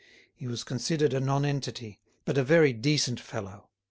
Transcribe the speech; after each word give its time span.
He 0.33 0.47
was 0.47 0.63
considered 0.63 1.13
a 1.13 1.19
nonentity, 1.19 1.99
but 2.25 2.35
a 2.35 2.43
very 2.43 2.73
decent 2.73 3.19
fellow. 3.19 3.69